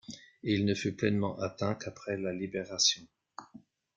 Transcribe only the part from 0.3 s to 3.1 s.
Il ne fut pleinement atteint qu'après la Libération.